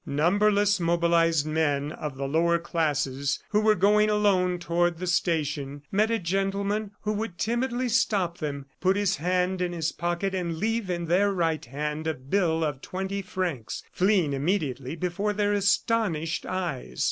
Numberless 0.03 0.79
mobilized 0.79 1.45
men 1.45 1.91
of 1.91 2.17
the 2.17 2.27
lower 2.27 2.57
classes 2.57 3.37
who 3.49 3.59
were 3.61 3.75
going 3.75 4.09
alone 4.09 4.57
toward 4.57 4.97
the 4.97 5.05
station 5.05 5.83
met 5.91 6.09
a 6.09 6.17
gentleman 6.17 6.89
who 7.01 7.13
would 7.13 7.37
timidly 7.37 7.87
stop 7.87 8.39
them, 8.39 8.65
put 8.79 8.95
his 8.95 9.17
hand 9.17 9.61
in 9.61 9.73
his 9.73 9.91
pocket 9.91 10.33
and 10.33 10.57
leave 10.57 10.89
in 10.89 11.05
their 11.05 11.31
right 11.31 11.63
hand 11.65 12.07
a 12.07 12.15
bill 12.15 12.63
of 12.63 12.81
twenty 12.81 13.21
francs, 13.21 13.83
fleeing 13.91 14.33
immediately 14.33 14.95
before 14.95 15.33
their 15.33 15.53
astonished 15.53 16.47
eyes. 16.47 16.99